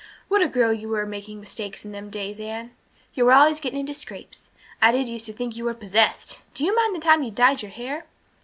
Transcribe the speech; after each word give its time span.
"What 0.29 0.41
a 0.41 0.47
girl 0.47 0.73
you 0.73 0.89
were 0.89 1.03
for 1.03 1.09
making 1.09 1.39
mistakes 1.39 1.85
in 1.85 1.91
them 1.91 2.09
days, 2.09 2.39
Anne. 2.39 2.71
You 3.13 3.23
were 3.23 3.33
always 3.33 3.59
getting 3.59 3.79
into 3.81 3.93
scrapes. 3.93 4.49
I 4.81 4.91
did 4.91 5.07
use 5.07 5.25
to 5.25 5.33
think 5.33 5.55
you 5.55 5.65
were 5.65 5.75
possessed. 5.75 6.41
Do 6.55 6.65
you 6.65 6.75
mind 6.75 6.95
the 6.95 6.99
time 6.99 7.21
you 7.21 7.29
dyed 7.29 7.61
your 7.61 7.69
hair?" 7.69 8.07